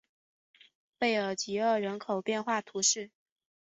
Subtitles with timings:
[0.97, 3.11] 贝尔济厄人口变化图示